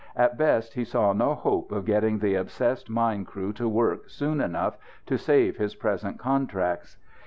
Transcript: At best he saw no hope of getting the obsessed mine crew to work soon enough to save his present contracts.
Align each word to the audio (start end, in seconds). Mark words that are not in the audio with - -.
At 0.15 0.35
best 0.35 0.73
he 0.73 0.83
saw 0.83 1.13
no 1.13 1.35
hope 1.35 1.71
of 1.71 1.85
getting 1.85 2.17
the 2.17 2.33
obsessed 2.33 2.89
mine 2.89 3.23
crew 3.23 3.53
to 3.53 3.69
work 3.69 4.09
soon 4.09 4.41
enough 4.41 4.75
to 5.05 5.15
save 5.15 5.57
his 5.57 5.75
present 5.75 6.17
contracts. 6.17 6.97